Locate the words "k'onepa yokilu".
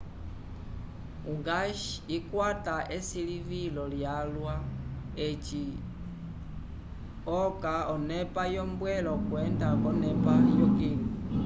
9.81-11.07